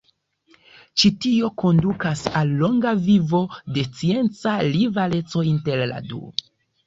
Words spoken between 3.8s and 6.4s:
scienca rivaleco inter la du.